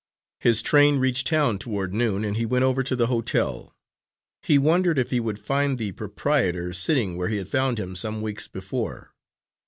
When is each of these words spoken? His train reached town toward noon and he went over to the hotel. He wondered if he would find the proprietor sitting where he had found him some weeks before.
His 0.39 0.63
train 0.63 0.97
reached 0.97 1.27
town 1.27 1.59
toward 1.59 1.93
noon 1.93 2.25
and 2.25 2.35
he 2.35 2.43
went 2.43 2.63
over 2.63 2.81
to 2.81 2.95
the 2.95 3.05
hotel. 3.05 3.75
He 4.41 4.57
wondered 4.57 4.97
if 4.97 5.11
he 5.11 5.19
would 5.19 5.37
find 5.37 5.77
the 5.77 5.91
proprietor 5.91 6.73
sitting 6.73 7.17
where 7.17 7.27
he 7.27 7.37
had 7.37 7.47
found 7.49 7.79
him 7.79 7.95
some 7.95 8.19
weeks 8.23 8.47
before. 8.47 9.13